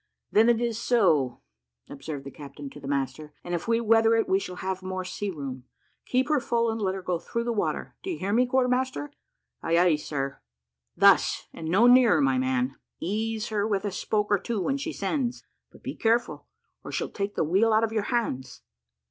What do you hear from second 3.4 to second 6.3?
"and if we weather it we shall have more sea room. Keep